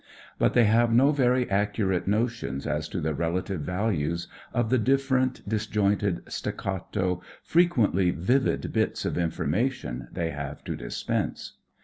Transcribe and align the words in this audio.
But 0.39 0.55
they 0.55 0.63
have 0.63 0.91
no 0.91 1.11
very 1.11 1.47
accurate 1.51 2.07
notions 2.07 2.65
as 2.65 2.89
to 2.89 2.99
the 2.99 3.13
relative 3.13 3.61
values 3.61 4.27
of 4.51 4.71
the 4.71 4.79
different, 4.79 5.47
dis 5.47 5.67
jointed, 5.67 6.23
staccato, 6.27 7.21
frequently 7.43 8.09
vivid 8.09 8.73
bits 8.73 9.05
of 9.05 9.15
information 9.15 10.07
they 10.11 10.31
have 10.31 10.63
to 10.63 10.75
dispense. 10.75 11.53